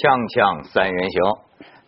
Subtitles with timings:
[0.00, 1.20] 锵锵三人行，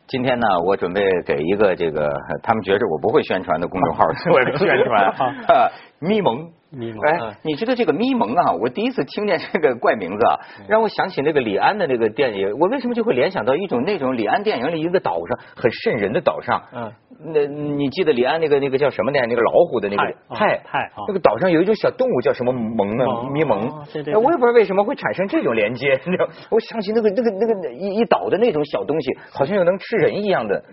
[0.06, 5.06] 今天呢，我准备给一个这个他们觉着我不会宣传的公众号做一个宣传，
[5.48, 6.50] 啊， 咪蒙。
[6.72, 8.52] 咪蒙哎，你知道这个咪蒙啊？
[8.52, 12.50] 我第一次听见这个怪名字啊，让我想起那个李安的那个电影。
[12.58, 16.62] 我为什么就会联想到一种那种李安电影里一个岛上很瘆人的岛上？
[16.72, 16.92] 嗯，
[17.32, 19.18] 那你记得李安那个那个叫什么呢？
[19.28, 23.04] 那个老虎的那个泰泰啊那个岛上有一种小动物叫什么蒙啊？
[23.04, 23.68] 哦咪蒙
[24.18, 26.28] 我也不知道为什么会产生这种连接，你知道？
[26.50, 30.64] 我想起那个那个那个一一岛的那种小东西，好像又能吃人一样的。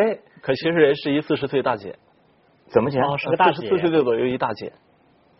[0.00, 1.96] 哎，可其实人是一四十岁大姐，
[2.68, 3.02] 怎么讲？
[3.02, 4.72] 哦是个大姐四十岁左右一大姐。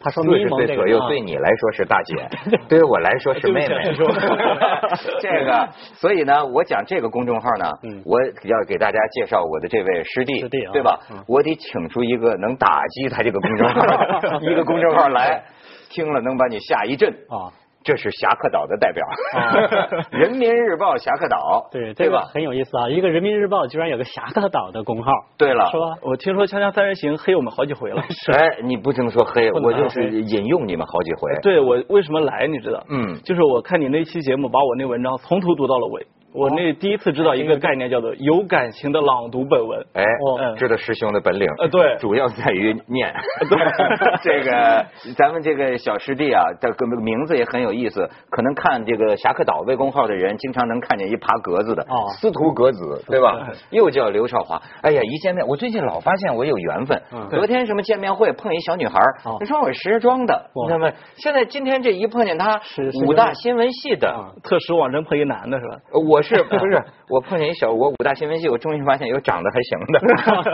[0.01, 2.29] 他说四十岁左右，啊对你来说是大姐，
[2.69, 3.75] 对于我来说是妹妹。
[5.21, 11.23] 这个，所以呢，我讲这个公众号呢嗯，我要给大家介绍我的这位师弟师弟啊，对吧嗯？
[11.27, 15.43] 我得请出一个能打击他这个公众号，一个公众号来，
[15.91, 17.11] 听了能把你吓一震。
[17.11, 17.51] 啊，
[17.89, 19.57] 这是侠客岛的代表啊，
[20.13, 22.29] 人民日报侠客岛，对这个对吧？
[22.35, 25.97] 很有意思啊，一个人民日报居然有个侠客岛的公号，对了是，吧？
[26.03, 28.03] 我听说《锵锵三人行》黑我们好几回了。
[28.37, 31.33] 哎，你不听说黑，我就是引用你们好几回。
[31.41, 32.85] 对我为什么来，你知道？
[32.91, 36.07] 嗯就是我看你那期节目，把我那文章从头读到了尾。
[36.35, 39.81] 我那第一次知道一个概念，叫做有感情的朗读本文。
[39.95, 41.47] 哎哦，知道师兄的本领。
[41.59, 43.13] 呃对主要在于念。
[43.49, 43.59] 对
[44.23, 48.09] 这个咱们这个小师弟啊，这个名字也很有意思。
[48.31, 53.49] 可能看这个侠客岛魏公号的人，经常能看见一爬格子的哦司徒格子，对吧？
[53.71, 54.61] 又叫刘少华。
[54.83, 57.01] 哎呀，一见面，我最近老发现我有缘分。
[57.13, 60.93] 嗯昨天什么见面会碰一小女孩哦，她说我是石庄的，哇你知道吗？
[61.17, 64.09] 现在今天这一碰见她是是，武大新闻系的。
[64.11, 65.77] 啊特使网真碰一男的是吧？
[66.09, 70.01] 我是不是我碰见一小我五大新闻系，我终于发现有长得还行的，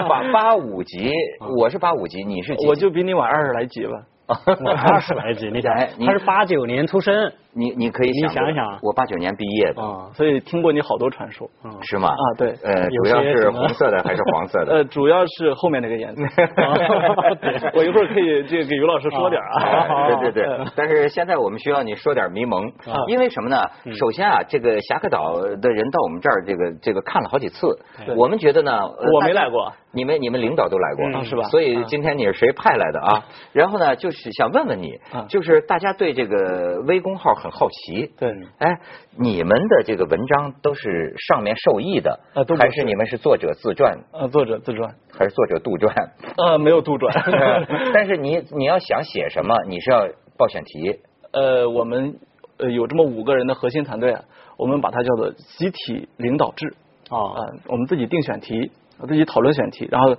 [0.08, 1.10] 八八五级，
[1.58, 2.66] 我是八五级，你是几？
[2.66, 3.92] 我就比你晚二十来级吧。
[4.26, 11.48] 我二十来级，你想哎，他是八九年出生你你可以你想想想啊我八九年毕业的，啊，所以听过你好多传说。
[11.64, 12.08] 嗯是吗？
[12.08, 14.72] 啊对呃，主要是红色的还是黄色的？
[14.76, 16.22] 呃，主要是后面那个颜色。
[17.40, 19.62] 对我一会儿可以这个给于老师说点啊。
[19.62, 23.56] 啊对对对，但是现在我们需要你说点迷蒙啊，因为什么呢？
[23.84, 33.24] 嗯首先啊，这个侠客岛的人到我们这儿，这个这个看了好几次对，我们觉得呢，呃我没来过你们你们领导都来过嗯是吧所以今天你是谁派来的啊？
[33.52, 38.80] 然后呢，就是想问问你啊，就是大家对这个微公号很好奇，对，哎，
[39.18, 44.94] 你们的这个文章都是上面受益的啊都，不还是是你们是作者自传，呃，作者自传。
[45.12, 45.92] 还是作者杜撰？
[46.38, 47.12] 呃，没有杜撰。
[47.92, 51.00] 但是你你要想写什么，你是要报选题。
[51.32, 52.16] 呃，我们
[52.56, 54.24] 呃有这么五个人的核心团队啊，
[54.56, 56.74] 我们把它叫做集体领导制
[57.10, 57.36] 啊、哦，
[57.68, 58.72] 我们自己定选题，
[59.06, 60.16] 自己讨论选题，然后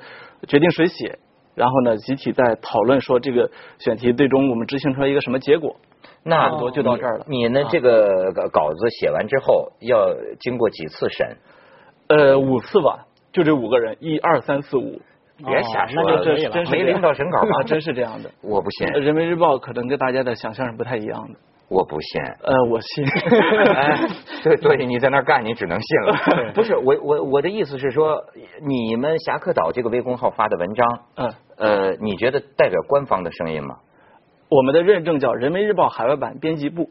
[0.48, 1.18] 决定谁写，
[1.56, 3.50] 然后呢集体在讨论说这个
[3.80, 5.76] 选题最终我们执行出来一个什么结果。
[6.24, 7.64] 那差不多就到这儿了你你呢？
[7.70, 11.38] 这个稿子写完之后要经过几次审？
[12.08, 15.02] 呃，五次吧，就这五个人，一二三四五，
[15.38, 17.64] 别瞎说了，可以了没领导审稿吗啊，？
[17.68, 18.30] 真是这样的。
[18.42, 21.40] 我不信呃，人民日报可能跟大家的想象是不太一样的。
[21.68, 22.22] 我不信。
[22.22, 23.04] 呃，我信。
[23.74, 24.08] 哎，
[24.44, 26.52] 对 对，你在那儿干，你只能信了。
[26.54, 28.24] 不是我我我的意思是说，
[28.62, 33.78] 你们侠客岛这个微公号发的文章，嗯，呃，你觉得代表官方的声音吗？
[34.56, 36.90] 我们的认证叫人民日报海外版编辑部，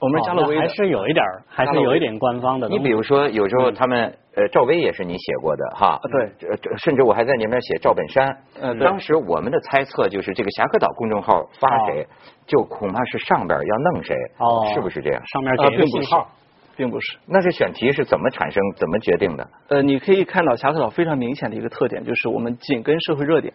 [0.00, 2.68] 我们是加了微还是有一点，还是有一点官方的。
[2.68, 8.36] 你比如说，有时候他们呃，赵薇也是你写过的哈，对甚至我还在你们那写赵本山。
[8.78, 12.06] 当时我们的猜测就是，这个侠客岛公众号发谁，
[12.46, 15.20] 就恐怕是上边要弄谁，哦，是不是这样？
[15.20, 16.28] 啊，上面并不是个信号，，
[16.76, 17.18] 并不是。
[17.26, 19.48] 那这选题是怎么产生、怎么决定的？
[19.70, 23.52] 呃，你可以看到侠客岛非常明显的一个特点，就是我们紧跟社会热点，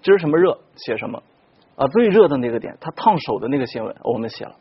[0.00, 1.22] 今儿什么热写什么，
[1.76, 4.52] 啊，最热的那个点，他烫手的那个新闻我们写了。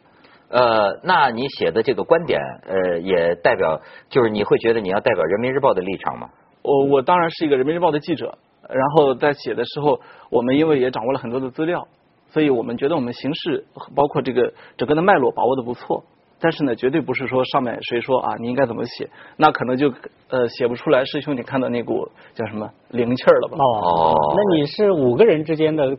[0.50, 6.30] 呃，那你写的这个观点，呃，也代表就是你会觉得你要代表人民日报的立场吗？
[6.62, 8.38] 我我当然是一个人民日报的记者，
[8.70, 10.00] 然后在写的时候，
[10.30, 11.88] 我们因为也掌握了很多的资料，
[12.30, 13.66] 所以我们觉得我们形式
[13.96, 16.04] 包括这个整个的脉络把握的不错。
[16.38, 19.92] 但是呢，绝对不是说上面谁说啊你应该怎么写，那可能就
[20.30, 23.58] 呃写不出来师兄你看到那股叫什么灵气儿了吧？
[23.58, 25.98] 哦哦，那你是五个人之间的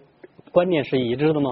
[0.56, 1.50] 观念是一致的吗？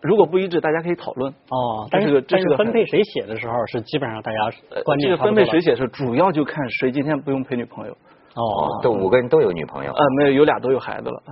[0.00, 1.28] 如果不一致，大家可以讨论。
[1.50, 4.38] 哦，但这是个这但是分配谁写的时候是基本上大家
[4.70, 7.92] 呃观念这个分配谁写是主要就看谁今天不用陪女朋友。
[7.92, 11.22] 哦，这五个人都有女朋友呃，，没有，有俩都有孩子了。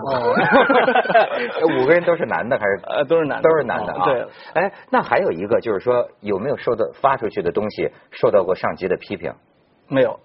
[1.79, 2.81] 五个人都是男的还是？
[2.89, 4.05] 呃，都是男的，都是男的啊。
[4.05, 9.33] 对，哎，那还有一个就是说，有没有受到发出去的东西受到过上级的批评？
[9.89, 10.19] 没有。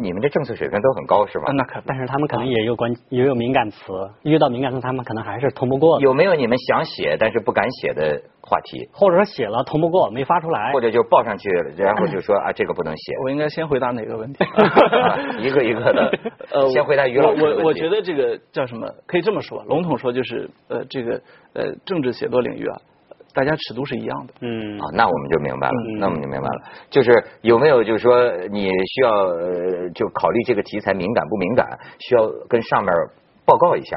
[0.00, 1.52] 你们这政策水平都很高是吗啊，？
[1.52, 3.92] 那可不但是他们可能也有关也有敏感词，
[4.22, 8.88] 遇到敏感词他们可能还是通不过，有没有你们想写但是不敢写的话题？
[8.92, 10.80] 或者说写了通不过没发出来或。
[10.80, 14.42] 者就报上去，然后就说啊这个不能写，我应该先回答哪个问题？
[14.44, 16.18] 啊 一个一个的。
[16.52, 18.88] 呃， 先回答于老我我觉得这个叫什么？
[19.06, 21.20] 可以这么说，笼统说就是呃，这个
[21.54, 22.76] 呃，政治写作领域啊，
[23.34, 24.34] 大家尺度是一样的。
[24.40, 26.62] 嗯啊，那我们就明白了，嗯那我们就明白了。
[26.90, 32.92] 就是有没有就是说你需要呃就考虑这个题材敏感不敏感，需要跟上面
[33.44, 33.96] 报告一下，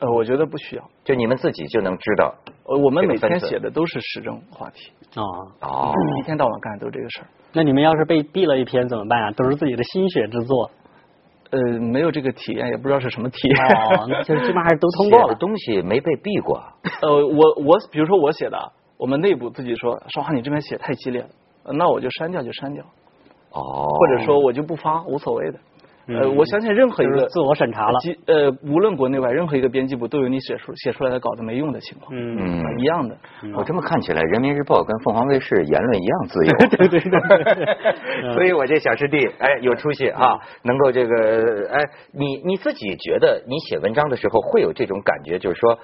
[0.00, 0.82] 呃，我觉得不需要。
[1.04, 2.34] 就你们自己就能知道。
[2.64, 5.22] 呃，我们每天写的都是时政话题，啊，
[5.60, 7.26] 哦，一天到晚干的都是这个事儿。
[7.52, 9.30] 那你们要是被毙了一篇怎么办啊？
[9.30, 10.70] 都是自己的心血之作。
[11.56, 13.56] 呃，没有这个体验，也不知道是什么体验。
[13.76, 15.34] 哦， 那就基本上还是都通过的了。
[15.36, 16.62] 东西没被毙过。
[17.02, 18.58] 呃，我我比如说我写的，
[18.98, 21.28] 我们内部自己说，少华你这边写太激烈了，
[21.64, 22.84] 呃那我就删掉就删掉，
[23.52, 25.58] 哦，或者说我就不发，无所谓的。
[26.08, 27.98] 呃，嗯我相信任何一个就是自我审查了。
[28.00, 33.16] 基呃，无论国内外，任何一个编辑部都有你写出写出来的稿子没用的情况，嗯，一样的。
[33.56, 36.52] 我这么看起来，人民日报跟凤凰卫视言论一样自由。
[36.76, 41.80] 对对对对 所以我这小师弟，哎，有出息啊，能够这个，哎，
[42.12, 45.78] 你你自己觉得你写文章的时候会有这种感觉，就是说，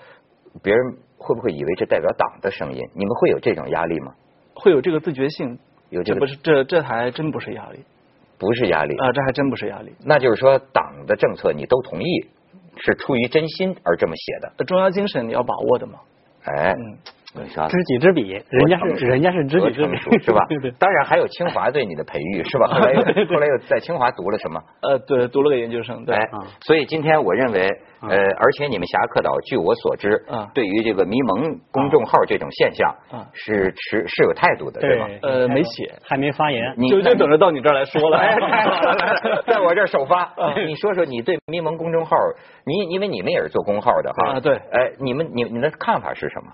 [0.63, 0.83] 别人
[1.19, 2.81] 会不会以为这代表党的声音？
[2.95, 4.13] 你们会有这种压力吗？
[4.55, 5.59] 会有这个自觉性，
[5.91, 7.81] 有这个这不是这这还真不是压力
[8.43, 9.93] 不是压力，啊，这还真不是压力。
[10.05, 12.27] 那就是说党的政策你都同意，
[12.77, 14.53] 是出于真心而这么写的。
[14.59, 16.01] 呃中央精神你要把握的嘛。
[16.45, 16.99] 哎，嗯，
[17.35, 20.71] 知己知彼，人家是人家是知己知彼，是吧 对对。
[20.79, 22.67] 当然还有清华对你的培育是吧？
[22.67, 24.61] 后来又 后来又在清华读了什么？
[24.83, 26.15] 呃，对，读了个研究生，对，
[26.61, 27.67] 所以今天我认为，
[28.03, 35.09] 呃，而且你们侠客岛，据我所知啊，对于这个迷蒙公众号这种现象啊，是持是有态度的，对吧？
[35.23, 36.75] 呃没写还没发言。
[36.77, 38.19] 你就就等着到你这儿来说了。
[38.19, 40.31] 哎，太好了，在我这儿首发。
[40.67, 42.15] 你说说你对迷蒙公众号，
[42.67, 46.53] 你因为你们也是做公号的哈，啊对哎，你们你你的看法是什么？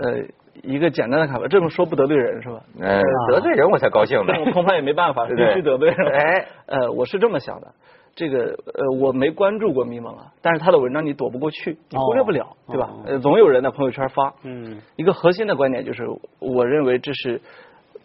[0.00, 0.22] 呃，
[0.62, 2.60] 一个简单的看法，这么说不得罪人是吧？
[2.80, 4.40] 呃，得罪人我才高兴呢但。
[4.40, 6.12] 我恐怕也没办法， 必须得罪人。
[6.12, 7.66] 哎，呃，我是这么想的，
[8.14, 13.02] 这个呃，我没关注过迷蒙啊，但是他的文章你躲不过去，你忽略不了，哦对吧哦？
[13.06, 14.32] 呃，总有人在朋友圈发。
[14.42, 16.06] 嗯一个核心的观点就是，
[16.38, 17.40] 我认为这是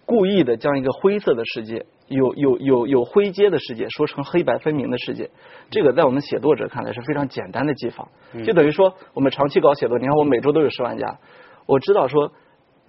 [0.05, 5.29] 故意的将一个灰色的世界，有有有有灰阶的世界说成黑白分明的世界。
[5.69, 8.07] 这个在我们写作者看来是非常简单的技法，
[8.45, 11.17] 就等于说我们长期搞写作，你看我每周都有十万加，
[11.65, 12.31] 我知道说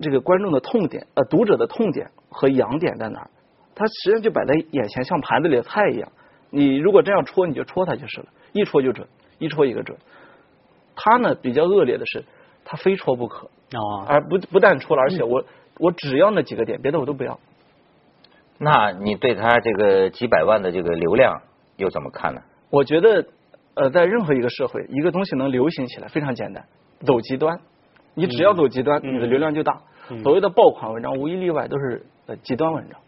[0.00, 3.30] 这个观众的痛点，呃，读者的痛点和痒点在哪儿，
[3.74, 6.10] 它实际上就摆在眼前，像盘子里的菜一样。
[6.50, 9.98] 你如果这样戳，你就戳它就是了，一戳就准，一戳一个准。
[10.96, 12.24] 他呢比较恶劣的是，
[12.64, 13.46] 他非戳不可。
[13.46, 15.44] 哦，而不不但戳了，而且我
[15.78, 17.40] 我只要那几个点，别的我都不要。
[18.58, 21.42] 那你对他这个几百万的这个流量
[21.76, 22.40] 又怎么看呢？
[22.70, 23.26] 我觉得，
[23.74, 26.64] 呃，在任何一个社会，一个东西能流行起来非常简单，
[27.04, 27.60] 走极端。
[28.14, 29.72] 你只要走极端，嗯你的流量就大。
[30.10, 33.00] 嗯所谓的爆款文章，无一例外都是呃极端文章。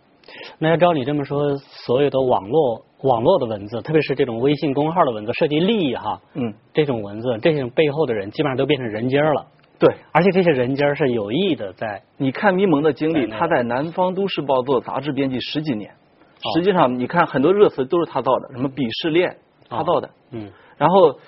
[0.59, 9.47] 那要照你这么说，所有的网络网络的文字，特别是这种微信公号的文字，涉及利益哈，嗯，这种文字，这种背后的人基本上都变成人精儿了，
[9.79, 9.95] 对。
[10.13, 19.37] 而且这些人精儿是有意的在你看咪蒙的经历，他在南方都市报做杂志编辑十几年，哦实际上你看很多热词都是他造的，什么鄙视链，
[19.69, 20.11] 他造的。
[20.31, 21.19] 嗯然后，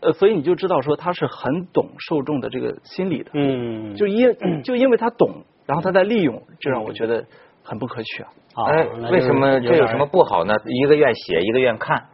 [0.00, 3.30] 呃，所以你就知道说他是很懂受众的这个心理的。
[3.34, 7.24] 嗯，就因 就因为他懂，然后他在利用，这让我觉得
[7.62, 8.28] 很不可取啊。
[8.54, 10.54] 啊哎，为什么这有什么不好呢？
[10.66, 12.04] 一个愿写，一个愿看。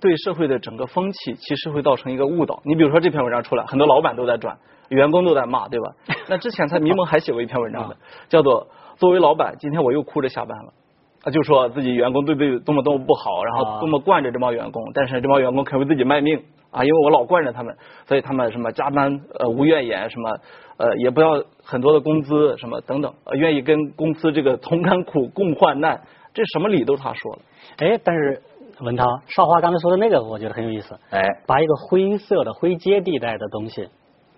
[0.00, 2.62] 对社会的整个风气，其实会造成一个误导。
[2.64, 4.58] 你比如说这篇文章出来，很多老板都在转，
[4.88, 5.92] 员工都在骂，对吧？
[6.26, 7.96] 那之前他迷蒙还写过一篇文章的，
[8.30, 10.72] 叫做“作为老板，今天我又哭着下班了”，
[11.22, 20.30] 啊，就说自己员工对自己多么多么不好，然后多么惯着这帮员工，但是这帮员工肯为自己卖命啊，因为我老惯着他们，所以他们什么加班呃无怨言，什么
[20.78, 26.00] 呃也不要很多的工资，什么等等，呃愿意跟公司这个同甘苦共患难，
[26.32, 27.38] 这什么理都是他说了。
[27.78, 28.42] 哎，但是
[28.80, 33.88] 文涛少华刚才说的那个，我觉得很有意思，哎，把一个灰色的灰阶地带的东西，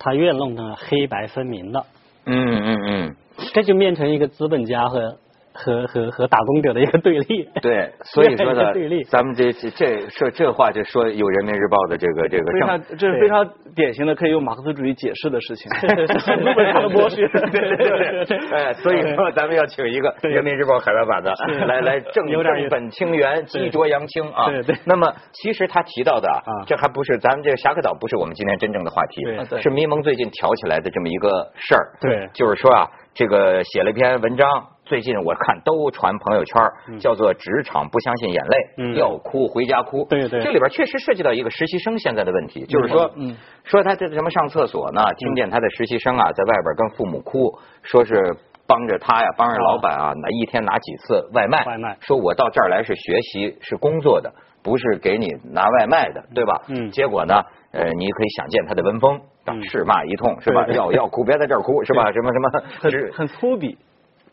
[0.00, 1.84] 他越弄成了黑白分明的，
[2.26, 3.16] 嗯嗯嗯，
[3.54, 5.16] 这就变成一个资本家和
[5.54, 7.48] 和和和打工者的一个对立。
[7.62, 8.72] 对，所以说呢
[9.08, 15.70] 咱们这这这说这话就说有人民日报的这个这个正非常，这是非常典型的可以用马克思主义解释的事情，
[16.20, 17.26] 很多本上的剥削。
[17.50, 21.32] 对对对，哎，所以说咱们要请一个人民日报海外版的
[21.66, 22.24] 来来正
[22.70, 24.46] 本清源，激浊扬清啊。
[24.46, 29.22] 对对那么其实他提到的啊啊，这还不是咱们这个侠客岛不是我们今天真正的话题
[29.60, 31.92] 是迷蒙最近挑起来的这么一个事儿。
[32.00, 34.46] 对就是说啊，这个写了一篇文章，
[34.84, 38.94] 最近我看都传朋友圈，叫做“职场不相信眼泪，嗯。
[38.96, 40.04] 要哭回家哭”。
[40.10, 40.42] 对对。
[40.42, 43.36] 这里边确实涉及到一个实习生现在的问题，就是说，嗯。
[43.64, 48.36] 说他这什么上厕所呢，听见他的实习生啊在外边跟父母哭，说是
[48.66, 51.96] 帮着他呀，帮着老板啊，拿一天拿几次外卖，外卖。
[52.00, 54.32] 说我到这儿来是学习是工作的，
[54.64, 56.60] 不是给你拿外卖的，对吧？
[56.68, 56.90] 嗯。
[56.90, 59.62] 结果呢，呃，你可以想见他的文风，嗯。
[59.62, 60.66] 斥骂一通，是吧？
[60.74, 62.10] 要要哭，别在这儿哭，是吧？
[62.10, 63.76] 什么什么，很很粗鄙。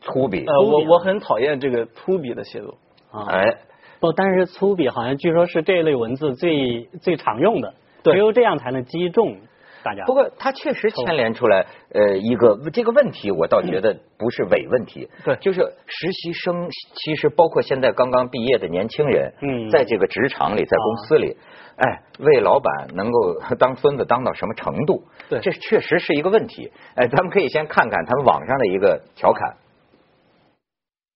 [0.01, 2.77] 粗鄙，呃，我我很讨厌这个粗鄙的写作。
[3.11, 3.57] 啊，哎，
[3.99, 9.35] 不，但是粗鄙好像据说是这一类文字最最常用的，对只有这样才能击中
[9.83, 10.05] 大家。
[10.05, 21.35] 不过它确实牵连出来呃一个这个问题，我倒觉得不是伪问题，对就是实习生，其实包括现在刚刚毕业的年轻人，嗯在这个职场里，在公司里，
[21.77, 25.03] 哎，为老板能够当孙子当到什么程度？
[25.29, 26.71] 对这确实是一个问题。
[26.95, 29.57] 哎，咱们可以先看看他们网上的一个调侃。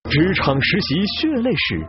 [0.10, 1.79] 职场实习血泪史。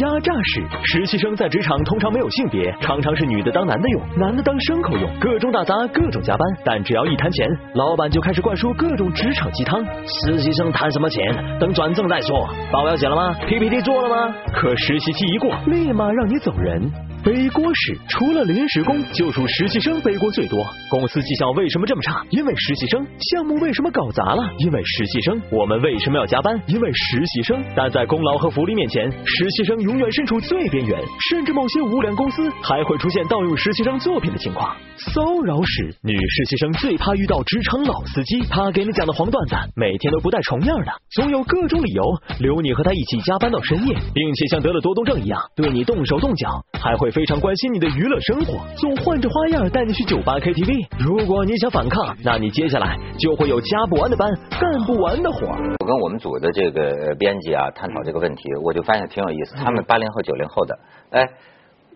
[0.00, 6.48] 压榨式实习生在职场通常没有性别，常常是女的当男的用，男的当牲口用，各种打杂，各种加班。
[6.64, 9.84] 但只要一谈钱，老板就开始灌输各种职场鸡汤。
[10.06, 11.58] 实习生谈什么钱？
[11.58, 12.48] 等转正再说。
[12.70, 14.34] 报表写了吗？PPT 做了吗？
[14.54, 16.90] 可实习期一过，立马让你走人。
[17.24, 20.58] 背锅史除了临时工，就属实习生背锅最多。
[20.90, 22.20] 公司绩效为什么这么差？
[22.30, 23.06] 因为实习生。
[23.30, 24.42] 项目为什么搞砸了？
[24.58, 25.40] 因为实习生。
[25.48, 26.60] 我们为什么要加班？
[26.66, 27.62] 因为实习生。
[27.76, 31.00] 但在功劳和福利面前，实习生永远身处最边缘，
[31.30, 34.76] 甚至某些无良公司还会出现盗用实习生作品的情况。
[34.96, 42.02] 骚扰史，女实习生最怕遇到职场老司机，他给你讲的黄段子，每天都不带重样的，总有各种理由
[42.40, 46.48] 留你和他一起加班到深夜，并且像得了多动症一样对你动手动脚，
[46.80, 50.88] 还会非常关心你的娱乐生活，总换着花样带你去酒吧 KTV。
[50.98, 55.46] 如果你想反抗，那你接下来就会有加不完的班，干不完的活。
[55.80, 59.54] 我跟我们组的这个呃编辑啊探讨这个问题，我就发现挺有意思。
[59.56, 60.78] 他们八零后、九零后的，
[61.10, 61.28] 哎，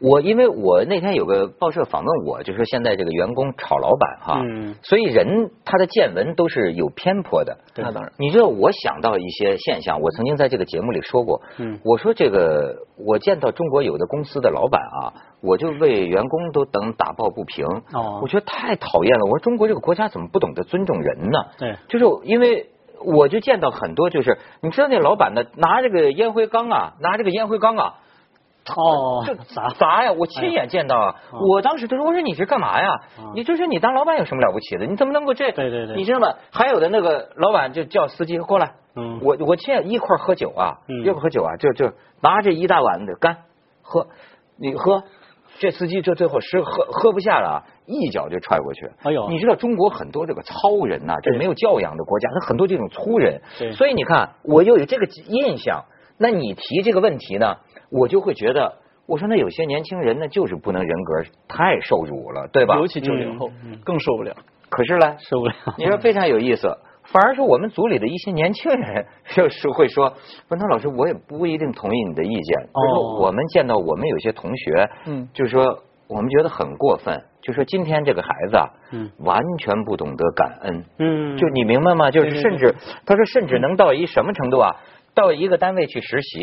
[0.00, 7.56] 我因为我那天有个报社访问我，就说现在这个员工炒老板哈，嗯所以人他的见闻都是有偏颇的。
[7.76, 19.24] 那当然，你知道我想到一些现象，我曾经在这个节目里说过，嗯我说这个我见到中国有的公司的老板啊，我就为员工都等打抱不平，哦我觉得太讨厌了。
[19.24, 21.38] 我说中国这个国家怎么不懂得尊重人呢？
[21.58, 22.68] 对就是因为
[23.04, 27.94] 我就见到很多，就是你知道那老板呢，拿这个烟灰缸啊，拿这个烟灰缸啊，
[28.74, 30.12] 哦就，砸 砸呀！
[30.12, 31.14] 我亲眼见到啊！
[31.32, 32.88] 哦我当时他说：“我说你是干嘛呀？
[33.18, 34.86] 哦你就是你当老板有什么了不起的？
[34.86, 35.52] 你怎么能够这？
[35.52, 36.34] 对对对你知道吗？
[36.50, 41.92] 还有的那个老板就叫司机过来，嗯我我亲眼一块喝酒啊，嗯一块喝酒啊，就就
[42.22, 43.38] 拿着一大碗的干
[43.82, 44.06] 喝，
[44.58, 45.04] 你喝。”
[45.58, 48.90] 这司机这最后是喝喝不下了啊，一脚就踹过去。
[49.04, 53.40] 哎呦你知道中国很多这个糙人呐、这没有教养的国家，他很多这种粗人。
[53.58, 55.84] 对所以你看，我又有这个印象。
[56.18, 57.56] 那你提这个问题呢，
[57.90, 61.14] 我就会觉得，我说那有些年轻人呢，就是不能人格
[61.48, 62.76] 太受辱了，对吧？
[62.80, 63.50] 尤其九零后
[63.84, 64.34] 更受不了。
[64.68, 65.54] 可是呢，受不了。
[65.78, 66.68] 你说非常有意思，
[67.06, 70.12] 反而是我们组里的一些年轻人就是会说，
[70.48, 72.62] 文涛老师，我也不一定同意你的意见。
[72.72, 80.84] 哦就是说我们见到我们有些同学，嗯就是说我们觉得很过分，就说今天这个孩子啊，嗯完全不懂得感恩。
[80.98, 82.10] 嗯，就你明白吗？
[82.10, 82.74] 就是对对甚至
[83.06, 84.74] 他说，甚至能到一什么程度啊？
[85.14, 86.40] 到一个单位去实习，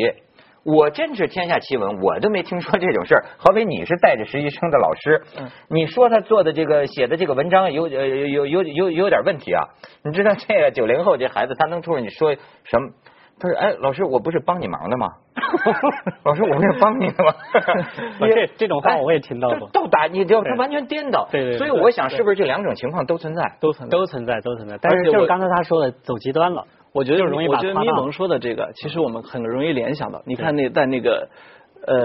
[0.64, 3.26] 我真是天下奇闻，我都没听说这种事儿。
[3.38, 9.64] 好比你是带着实习生的老师，嗯你说他做的这个写的这个文章有呃有有有有点问题啊？
[10.04, 12.90] 你知道这个九零后这孩子，他能突然你说什么？
[13.40, 15.08] 他说：“哎，老师，我不是帮你忙的吗？
[16.24, 17.34] 老师，我不是帮你的吗？
[18.22, 21.28] 哦 这这种话我也听到过哎就倒打你，就他完全颠倒。
[21.32, 23.42] 对对对所以我想，是不是这两种情况都存在？
[23.60, 24.78] 都存在都存在，都存在。
[24.80, 30.22] 但是就是刚才他说的走极端了，我觉得就容易我觉得咪蒙说的这个，其实我们很容易联想到。
[30.26, 31.28] 你看那在那个
[31.86, 31.96] 呃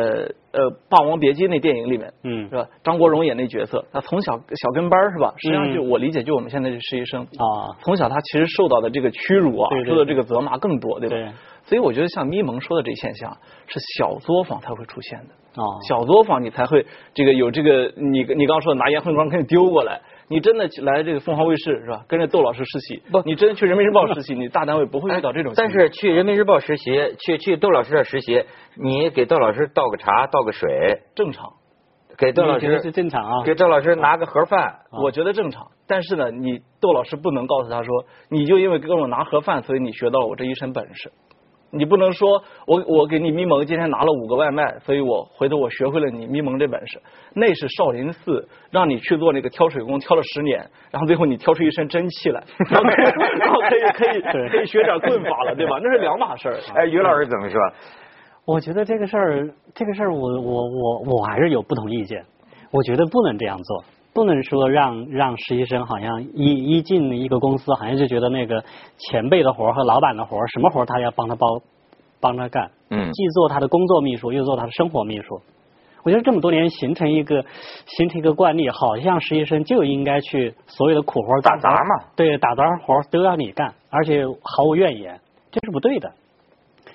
[0.52, 2.66] 呃《霸王别姬》那电影里面，嗯是吧？
[2.82, 5.34] 张国荣演那角色，他从小小跟班是吧？
[5.36, 11.16] 实际上就嗯我理解，就我们现在这实习生啊从小他其实受到的这个屈辱啊受到这个责骂更多，对吧？
[11.16, 11.28] 对
[11.66, 15.62] 所以我觉得像咪蒙说的这现象是小作坊才会出现的。
[15.62, 22.04] 哦，小作坊你才会这个有这个你你刚刚说的拿烟灰缸给你丢过来，你真的来这个凤凰卫视是吧？
[22.06, 25.56] 跟着窦老师实习，不你真的去人民日报实习，你大单位不会遇到这种情况。
[25.56, 28.44] 但是去人民日报实习，去去窦老师这儿实习，
[28.76, 31.54] 你给窦老师倒个茶，倒个水，正常，
[32.16, 33.44] 给窦老师是师正常啊？
[33.44, 34.60] 给窦老师拿个盒饭。
[34.90, 35.68] 啊我觉得正常。
[35.86, 41.10] 但是呢，你窦老师不能告诉他说，你就因为给我拿盒饭，所以你学到了我这一身本事。
[41.70, 47.00] 你不能说我我给你咪蒙今天拿了五个外卖，所以我回头我学会了你咪蒙这本事。
[47.34, 50.58] 那是少林寺让你去做那个挑水工，挑了十年，
[50.90, 53.04] 然后最后你挑出一身真气来， 然后可以
[53.38, 55.78] 然后可以可以可以学点棍法了，对吧？
[55.82, 56.58] 那是两码事儿。
[56.74, 57.60] 哎，于老师怎么说？
[58.46, 62.24] 我觉得这个事儿，这个事儿，我我我我还是有不同意见。
[62.70, 68.64] 我觉得不能这样做，不能说让让实习生好像一一进一个公司，好像就觉得那个
[68.96, 71.60] 前辈的活和老板的活，什么活他要帮他包
[72.20, 75.40] 帮他干，嗯既做他的工作秘书，又做他的生活秘书。
[76.04, 77.44] 我觉得这么多年形成一个
[77.86, 86.10] 形成一个惯例，好像实习生就应该去所有的苦活打杂嘛，对，打杂活都要你干，而且毫无怨言，这是不对的。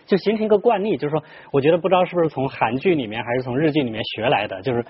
[0.05, 4.83] 就形成一个惯例，就是说，我觉得不知道是不是从韩剧里面还是从日剧里面学来的，就是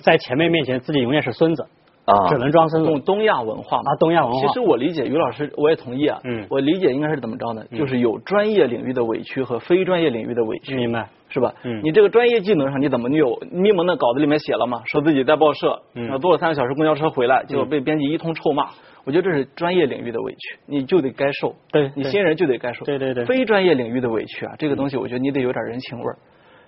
[0.00, 1.62] 在前辈面前自己永远是孙子，
[2.04, 4.46] 啊只能装孙子用东亚文化嘛啊，东亚文化。
[4.46, 6.20] 其实我理解于老师，我也同意啊。
[6.24, 7.64] 嗯我理解应该是怎么着呢？
[7.76, 10.74] 就是有专业领域的委屈和非专业领域的委屈。
[10.74, 11.08] 明白？
[11.30, 11.52] 是吧？
[11.64, 14.82] 嗯你这个专业技能上你怎么你有咪蒙的稿子里面写了嘛？
[14.86, 18.68] 说自己在报社，嗯坐了三个小时公交车回来，结果被编辑一通臭骂。
[19.04, 21.54] 我觉得这是专业领域的委屈，你就得该受。
[21.72, 22.84] 对对你新人就得该受。
[22.84, 26.18] 对对对非专业领域的委屈啊，这个东西我觉得你得有点人情味儿。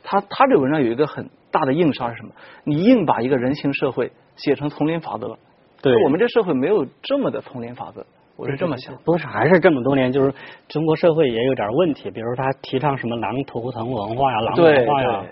[0.02, 2.30] 他他这文章有一个很大的硬伤是什么？
[2.64, 5.36] 你硬把一个人情社会写成丛林法则。
[5.82, 8.04] 对我们这社会没有这么的丛林法则，
[8.36, 8.94] 我是这么想。
[9.04, 10.32] 不是，还是这么多年，就是
[10.68, 15.24] 中国社会也有点问题，比如他提倡什么狼图腾文化呀、狼对文化呀，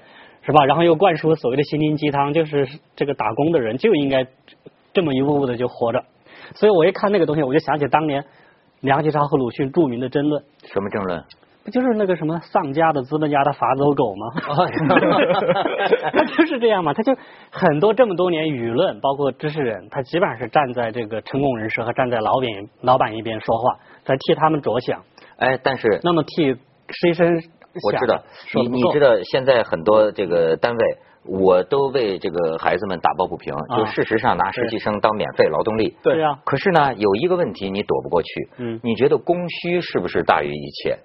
[0.43, 0.65] 是吧？
[0.65, 4.27] 然后又灌输所谓的心灵鸡汤，就是这个打工的人就应该
[4.95, 6.03] 这么一步步的就活着。
[6.55, 8.25] 所以我一看那个东西，我就想起当年
[8.81, 11.23] 梁启超和鲁迅著名的争论，什么争论？
[11.69, 14.27] 不就是那个什么丧家的资本家的法走狗吗？
[16.15, 17.15] 他就是这样嘛，他就
[17.51, 22.49] 很多这么多年舆论，包括知识人，他基本上是站在这个成功人士和站在老板
[22.81, 25.03] 老板一边说话，在替他们着想。
[25.37, 26.59] 哎，但是那么替实
[27.09, 27.35] 习生
[27.85, 28.23] 我知道，
[28.55, 35.95] 你你知道现在很多这个单位，我都为这个孩子们打抱不平，啊就事实上拿实习生当免费劳动力。
[36.03, 40.99] 对呀，可是呢，有一个问题你躲不过去，嗯你觉得供需是不是大于一切？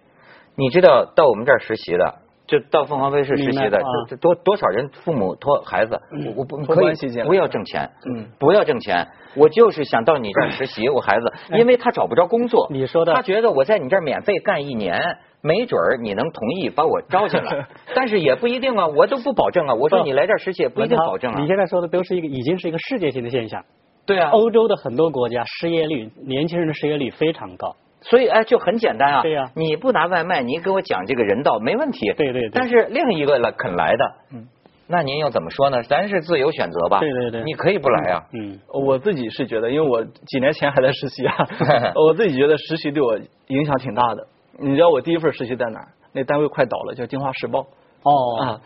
[0.56, 6.96] 你知道到我们这儿实习的，就到凤凰卫视实习的，这这多多少人父母托孩子，我我不可以
[7.26, 15.18] 不要挣钱，嗯，不要挣钱，我就是想到你这儿实习，我孩子，因为他找不着工作，你说的他觉得我在你这儿免费干一年。
[15.46, 19.74] 没准儿你能同意把我招进来， 但是也不一定啊，我都不保证啊。
[19.74, 21.48] 我说你来这儿实习也不一定保证啊你。
[21.48, 23.62] 现在说的都是一个已经是一个世界性的现象。
[24.06, 27.76] 对啊，欧洲的很多国家失业率，年轻人的失业率非常高。
[28.04, 29.22] 所以哎，就很简单啊。
[29.22, 32.14] 对呀你不拿外卖，你给我讲这个人道没问题。
[32.16, 34.48] 对对对但是另一个来肯来的，嗯，
[34.88, 35.82] 那您又怎么说呢？
[35.84, 37.00] 咱是自由选择吧。
[37.00, 38.24] 对对对你可以不来啊。
[38.34, 41.36] 嗯，我自己是觉得，因为我几年前还在实习啊，
[41.96, 44.28] 我自己觉得实习对我影响挺大的。
[44.60, 45.88] 你知道我第一份实习在哪儿？
[46.14, 47.60] 那单位快倒了，叫《京华时报》
[48.04, 48.62] 哦，啊。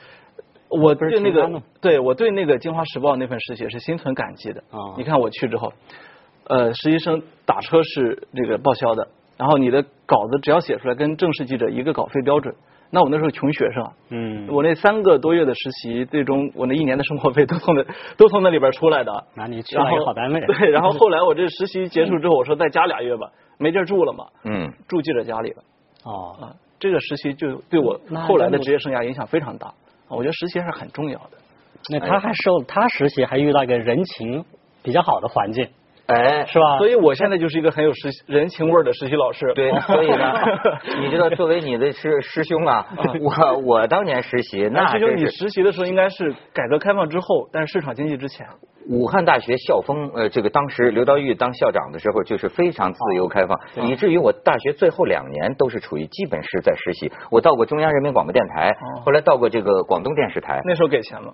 [0.69, 4.61] 我对那个对我对那个《京华时报》那份实习是心存感激的。
[4.71, 5.71] 哦你看我去之后，
[6.49, 12.53] 呃，实习生打车是这个报销的，然后你的稿子只要写出来跟正式记者一个稿费标准。
[12.89, 17.83] 那我那时候穷学生啊，嗯，我那三个多月的实习，最终我那一年的生活费都从那
[18.15, 19.25] 都从那里边出来的。
[19.35, 20.39] 那你去了一个好单位。
[20.47, 25.63] 对，然后后来我这实习结束之后，我说再加俩月吧，没地儿住了嘛，嗯，住记者家里了
[26.05, 26.55] 哦，啊。
[26.79, 29.75] 这个实习就对我后来的职业生涯影响非常大啊。
[30.11, 31.31] 我觉得实习还是很重要的。
[31.91, 34.45] 那他还受他实习还遇到一个人情
[34.81, 35.67] 比较好的环境，
[36.07, 36.77] 哎，是吧？
[36.77, 39.51] 所以我现在就是一个很有实人情味儿的实习老师。
[39.53, 40.33] 对， 所以呢，
[41.01, 42.87] 你知道，作为你的师师兄啊，
[43.21, 48.47] 我我当年实习那师兄，你实习的时候应该是改革开放之后，但是市场经济之前。
[48.89, 57.11] 武汉大学校风，呃，这个当时刘道玉当校长的时候，就是非常自由开放，以至于我大学最后两年都是处于基本是在实习。
[57.29, 61.33] 我到过中央人民广播电台，哦后来到过这个广东电视台，那时候给钱吗？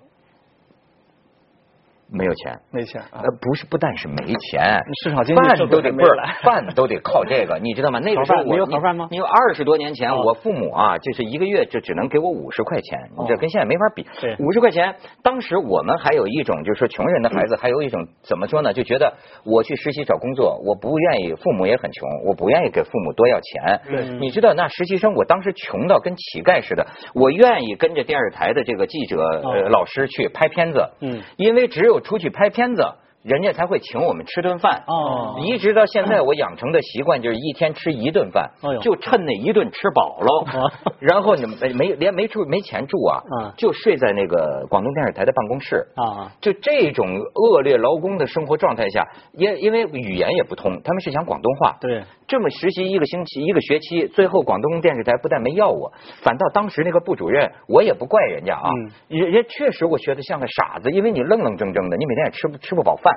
[2.16, 2.56] 没有钱。
[2.72, 3.30] 没钱啊呃，。
[3.40, 4.16] 不是，不但是没
[4.50, 7.98] 钱，市场经济饭都得不是还没来饭都得靠这个，你知道吗？
[7.98, 14.36] 那个时候盒饭没有我盒饭吗你有二十多年前，哦我父母啊，就是一个月就只能给我五十块钱，你这哦跟现在没法比对。
[14.38, 18.72] 五十块钱，当时我们还有一种就是说穷人的孩子，还有一种怎么说呢？
[18.72, 19.12] 就觉得
[19.44, 23.80] 我去实习找工作，我不愿意，父母也很穷，我不愿意给父母多要钱。
[23.86, 30.88] 对你知道那实习生，我当时穷到跟乞丐似的，我愿意跟着电视台的这个记者呃哦老师去拍片子。
[31.00, 32.84] 嗯因为只有出去拍片子，
[33.24, 34.84] 人家才会请我们吃顿饭。
[34.86, 35.40] 哦。
[35.44, 40.44] 一直到现在，我养成的习惯就是一天吃一顿饭就趁那一顿吃饱哦。
[40.44, 45.86] 了， 然后你没没连没住没钱住啊嗯，就睡在那个广东电视台的办公室。
[45.96, 51.76] 啊，就这种恶劣劳工的生活状态下，因因为语言也不通，他们是讲广东话。
[51.80, 58.90] 对，这么实习一个星期一个学期，最后广东电视台不但没要我，反倒当时那个部主任，我也不怪人家啊，嗯。
[59.08, 63.13] 人人确实我学的像个傻子，因为你愣愣怔怔的，你每天也吃不吃不饱饭，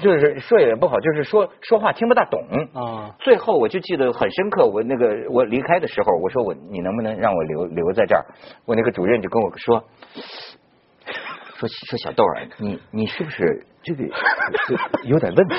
[0.00, 2.40] 就是说也不好，就是说说话听不大懂。
[2.74, 8.24] 啊，最后我就记得很深刻，我那个我离开的时候，我说我你能不能让我留留在这儿？
[8.66, 9.84] 我那个主任就跟我说。
[11.56, 14.02] 说说小豆儿，你你是不是这个
[15.04, 15.54] 有点问题？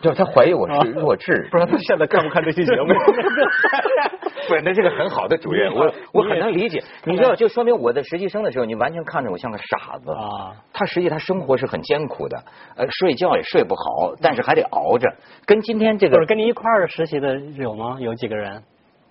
[0.00, 2.86] 就是他怀疑我是弱智，不知道他现在看不看这期节目？
[4.48, 6.80] 不是，那是个很好的主任，我我很能理解。
[7.04, 10.54] 你知道，就说明我在实习生的时候，你完全看着我像个傻子啊。
[10.72, 12.38] 他实际他生活是很艰苦的，
[12.76, 15.12] 呃，睡觉也睡不好，但是还得熬着。
[15.44, 17.96] 跟今天这个不是跟你一块儿实习的有吗？
[17.98, 18.62] 有几个人？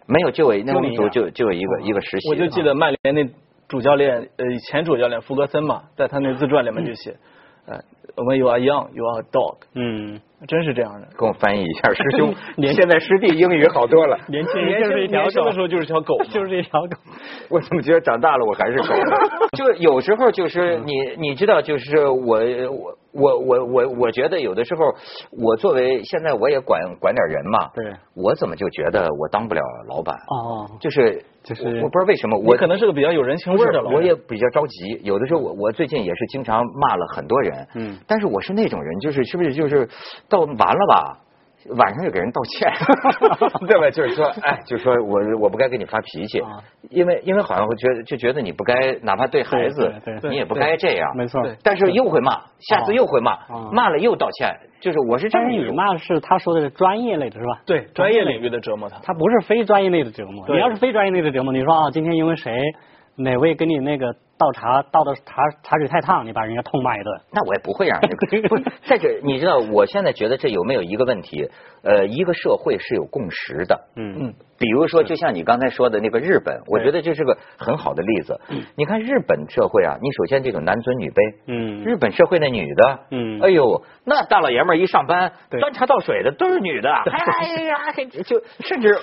[0.07, 2.29] 没有，就我那组就就有一个一个实习。
[2.29, 3.25] 我就记得曼联那
[3.67, 7.15] 主教练，呃，前主教练弗格森嘛，在他那自传里面就写，
[7.67, 7.79] 呃
[8.15, 11.07] ，When you are young, you are a dog，嗯，真是这样的。
[11.17, 12.33] 跟我翻译一下，师兄。
[12.57, 14.17] 您现在师弟英语好多了。
[14.29, 16.97] 年轻人就是一条狗年轻的时候就是条狗， 就是一条狗。
[17.49, 18.85] 我怎么觉得长大了我还是狗？
[19.57, 22.37] 就有时候就是你你知道，就是我
[22.69, 24.93] 我我我我我觉得有的时候，
[25.31, 30.15] 我作为现在我也管管点人嘛，对，我怎么就觉得我当不了老板？
[30.27, 34.01] 哦，就是就是我我不知道为什么我可能是个比较有人情味的老我。
[34.01, 39.87] 也比较着急，有的时候我我最近也是经常骂了很多人，嗯但是我是那种人，就是是不是就是
[40.29, 41.19] 到完了吧，
[41.77, 42.71] 晚上就给人道歉，
[43.67, 43.89] 对吧？
[43.89, 51.41] 就是说，哎，就说我我不该跟你发脾气啊，因为因为好像会觉得就觉得你不该，哪怕对孩子对对，你也不该这样，没错。
[51.63, 55.75] 但是又会骂，下次又会骂啊，骂了又道歉，就是我是这但是你么一种。
[55.75, 57.61] 骂的是他说的是专业类的是吧？
[57.65, 58.99] 对专业领域的折磨他。
[59.03, 60.45] 他不是非专业类的折磨。
[60.47, 62.53] 你要是非专业类的折磨，你说啊，今天因为谁
[63.17, 67.21] 哪位跟你那个倒茶倒的茶茶水太烫，你把人家痛骂一顿。
[67.31, 68.17] 那我也不会让人家
[68.49, 68.63] 不是。
[68.85, 71.49] 再者，你知道，我现在觉得这有没有一个问题？
[71.83, 73.79] 呃，一个社会是有共识的。
[73.95, 78.39] 嗯嗯，比如说，就像你刚才说的那个日本，我觉得这是个很好的例子。
[78.75, 87.91] 你看日本社会啊，你首先这种男尊女卑，嗯日本社会那女的，嗯哎呦，那大老爷们儿一上班，端茶倒水的都是女的，哎呀，
[88.25, 88.97] 就甚至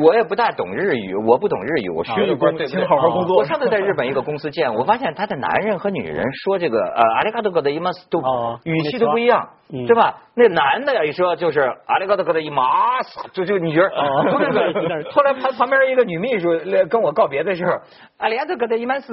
[0.00, 10.16] 我也不大懂日语，我不懂日语，我学的不对不对请好好工作我上次在日本一个公司见，我发现他的男人和女人说这个呃阿里嘎多格的伊玛斯都哦语气都不一样嗯，对吧？
[10.34, 14.24] 那男的一说就是阿里嘎多嘎的伊玛斯，就就你觉得哦。
[14.30, 17.72] 不是 有点后来旁旁边一个女秘书来跟我告别的时候，
[18.18, 19.12] 阿里嘎多嘎的伊玛斯，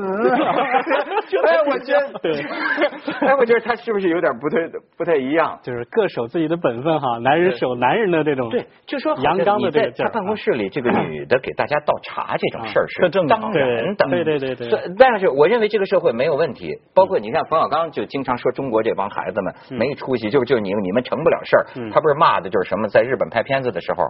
[1.45, 2.41] 哎，我觉得对，
[3.27, 4.57] 哎，我觉得他是不是有点不太
[4.97, 5.59] 不太一样？
[5.63, 8.49] 就是各守自己的本分哈，男人守男人的这种。
[8.49, 21.67] 对，就说好阳刚的在这个劲他办公室里，这个女的给大家倒茶这种事儿是当然的，对对对对对但是我认为这个社会没有问题，包括你看冯小刚就经常说中国这帮孩子们没出息，就就你你们成不了事儿。
[21.75, 21.91] 嗯。
[21.91, 24.03] 他不是骂的就是什么，在日本拍片子的时候，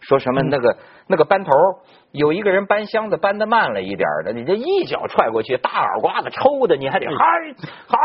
[0.00, 0.76] 说什么那个
[1.08, 1.50] 那个班头
[2.12, 7.24] 有一个人搬箱子搬的慢了一点儿的，你这一脚踹过去，大耳刮子抽的，你还得嗨
[7.88, 7.96] 嗨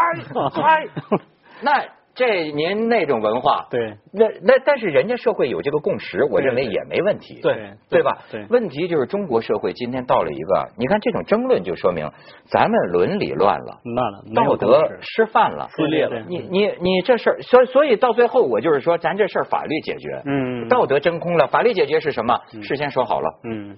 [0.50, 0.88] 嗨，
[1.62, 1.72] 那
[2.16, 3.98] 这您那种文化，对。
[4.12, 8.20] 那那但是人家社会有这个共识，我认为也没问题，对对吧？
[8.32, 8.46] 对。
[8.50, 12.12] 问题就是中国社会今天到了一个，你看这种争论就说明
[12.46, 13.80] 咱们伦理乱了。
[13.84, 20.68] 乱了，道德失范了，撕裂了你你你这事儿，所以所以到最后，我就是说，咱这事儿法律解决，嗯。
[20.68, 21.48] 道德真空了。
[21.48, 22.40] 法律解决是什么？
[22.62, 23.78] 事先说好了，嗯，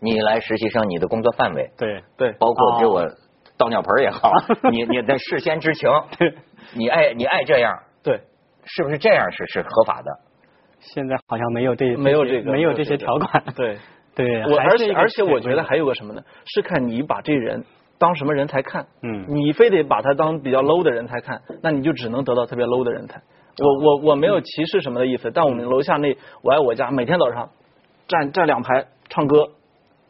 [0.00, 3.10] 你来实习生，你的工作范围，对对，包括给我哦
[3.60, 4.32] 倒尿盆也好，
[4.72, 5.90] 你你得事先知情，
[6.72, 7.70] 你爱你爱这样，
[8.02, 8.22] 对，
[8.64, 10.10] 是不是这样是是合法的？
[10.80, 13.44] 现在好像没有这没有这个没有这些条款。
[13.54, 13.76] 对，
[14.14, 16.22] 对，我而且而且我觉得还有个什么呢？
[16.46, 17.62] 是看你把这人
[17.98, 18.86] 当什么人才看。
[19.02, 23.20] 嗯你非得把他当比较 low 的人才看，那你就只能得到特别 low 的人才。
[23.58, 27.50] 我我我没有歧视什么的意思，但我们楼下那我爱我家每天早上
[28.08, 29.50] 站站两排唱歌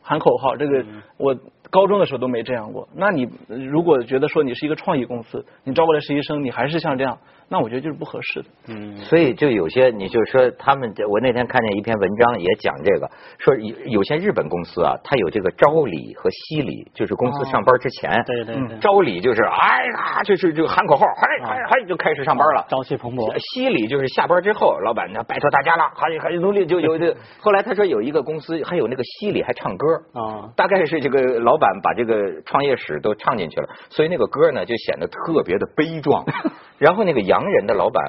[0.03, 0.85] 喊口号，这个
[1.19, 1.35] 我
[1.71, 2.89] 高中的时候都没这样过。
[2.95, 8.49] 那你呃如果觉得说你是一个创意公司，你招过来实习生，你还是像这样，那我觉得就是不合适的。
[8.69, 22.67] 嗯所以就有些，你就说他们这，我那天看见一篇文章也讲这个，说有有些日本公司啊，它有这个朝礼和夕礼，就是公司上班之前，哦对对对嗯朝礼就是哎呀，就是就喊口号，嗨嗨嗨就开始上班了。
[22.69, 23.33] 朝气蓬勃。
[23.53, 27.17] 夕礼就是下班之后，老板呢拜托大家了，还还努力就有这。
[27.41, 36.25] 后来他说有一个公司还有那个夕礼还唱歌啊大概是这个老板把这个创业史都唱进去了，所以那个歌呢就显得特别的悲壮。
[36.79, 38.03] 然后那个洋人的老板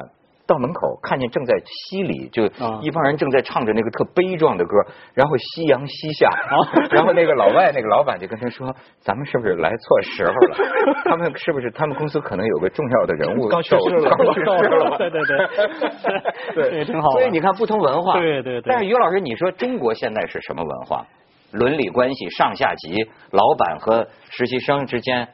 [0.47, 4.71] 到门口看见正在西里，就啊一帮人正在唱着那个特悲壮的歌，
[5.13, 6.29] 然后夕阳西下，
[6.91, 10.57] 然后那个老外那个老板就跟他说：“咱们是不是来错时候了？
[11.05, 21.05] 他们是不是他们公司可能有个重要的人物刚去世了刚去世了？”对对对，对也挺好所以你看不同文化，对对对但是于老师，你说中国现在是什么文化？
[21.51, 25.27] 伦理关系、上下级、老板和实习生之间，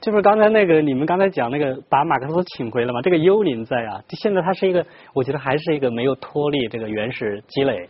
[0.00, 7.88] 就是刚才那个你们刚才讲那个把马克思请回了嘛，这个幽灵在啊，现在它是一个，我觉得还是一个没有脱离这个原始积累，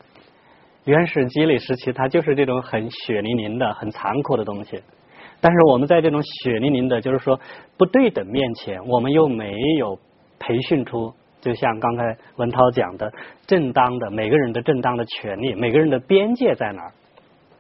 [0.85, 4.81] 原始积累时期它就是这种很血淋淋的、很残酷的东西。
[5.41, 7.41] 但是我们在这种血淋淋的，就是说
[7.77, 9.99] 不对等面前，我们又没有
[10.39, 13.11] 培训出，就像刚才文涛讲的，
[13.47, 16.93] 正当的每个人的正当的权利，每个人的边界在哪儿？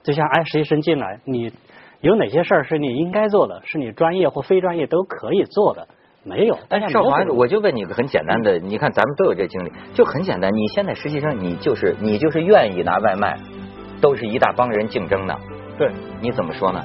[0.02, 1.52] 就像哎，实习生进来，你
[2.00, 5.86] 有哪些事儿是你应该做的，是你专业或非专业都可以做的？
[6.24, 6.56] 没有。
[6.68, 10.52] 但是少华我就问你个很简单的，你看咱们都有这经历，就很简单。
[10.52, 13.36] 你现在实习生，你就是你就是愿意拿外卖，
[14.00, 15.36] 都是一大帮人竞争的，
[15.78, 16.84] 对，你怎么说呢？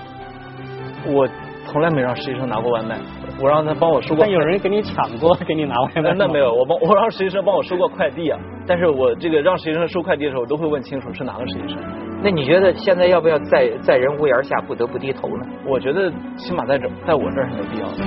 [1.05, 1.27] 我
[1.65, 2.97] 从来没让实习生拿过外卖，
[3.41, 4.31] 我让他帮我收过但。
[4.31, 8.39] 有人给你抢过，给你拿外卖那没有，我帮我让实习生帮我收过快递啊。
[8.65, 12.06] 但是我这个让实习生收快递的时候，我都会问清楚是哪个实习生。
[12.23, 15.45] 那你觉得现在要不要在在人屋檐下不得不低头呢？
[15.65, 17.97] 我觉得起码在这在我这儿是没必要的。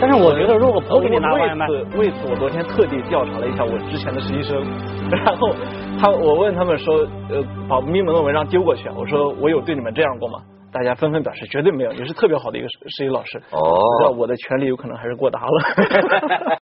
[0.00, 4.62] 但是我觉得如果不给你拿外卖，为此，我昨天特地调查了一下我之前的实习生，
[5.10, 5.54] 然后
[5.98, 6.94] 他我问他们说，
[7.28, 10.38] 呃，把秘门的文章丢过去，我说我有对你们这样过吗？
[10.72, 13.38] 大家纷纷表示绝对没有，你是特别好的一个实实习老师。
[13.50, 16.58] 哦那我的权利有可能还是过大了。